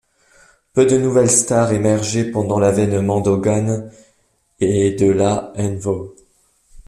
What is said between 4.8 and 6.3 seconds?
de la nWo.